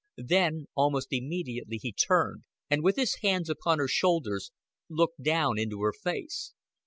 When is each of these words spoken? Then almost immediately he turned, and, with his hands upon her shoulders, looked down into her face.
Then 0.17 0.65
almost 0.73 1.09
immediately 1.11 1.77
he 1.79 1.93
turned, 1.93 2.41
and, 2.71 2.81
with 2.81 2.95
his 2.95 3.17
hands 3.21 3.51
upon 3.51 3.77
her 3.77 3.87
shoulders, 3.87 4.51
looked 4.89 5.21
down 5.21 5.59
into 5.59 5.79
her 5.83 5.93
face. 5.93 6.53